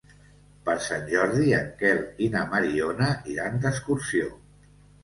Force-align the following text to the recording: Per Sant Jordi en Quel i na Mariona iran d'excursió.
Per 0.69 0.73
Sant 0.85 1.05
Jordi 1.11 1.53
en 1.59 1.69
Quel 1.83 2.01
i 2.29 2.33
na 2.39 2.45
Mariona 2.55 3.13
iran 3.37 3.65
d'excursió. 3.67 4.35